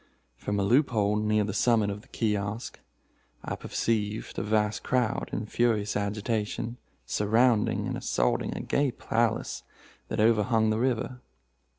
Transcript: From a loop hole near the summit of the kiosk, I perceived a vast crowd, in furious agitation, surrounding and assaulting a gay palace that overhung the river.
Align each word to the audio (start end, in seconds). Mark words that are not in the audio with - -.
From 0.35 0.59
a 0.59 0.63
loop 0.63 0.89
hole 0.89 1.15
near 1.17 1.43
the 1.43 1.53
summit 1.53 1.91
of 1.91 2.01
the 2.01 2.07
kiosk, 2.07 2.79
I 3.45 3.55
perceived 3.55 4.39
a 4.39 4.41
vast 4.41 4.81
crowd, 4.81 5.29
in 5.31 5.45
furious 5.45 5.95
agitation, 5.95 6.77
surrounding 7.05 7.85
and 7.87 7.95
assaulting 7.95 8.57
a 8.57 8.61
gay 8.61 8.89
palace 8.91 9.61
that 10.07 10.19
overhung 10.19 10.71
the 10.71 10.79
river. 10.79 11.21